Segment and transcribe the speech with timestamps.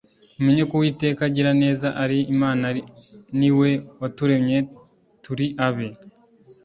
[0.35, 2.67] mumenye Ko Uwiteka agira neza ari Imana
[3.39, 3.69] ni we
[4.01, 4.57] waturemye
[5.23, 5.87] turi abe,